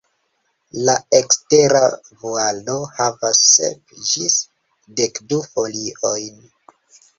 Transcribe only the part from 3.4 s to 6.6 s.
sep ĝis dekdu foliojn.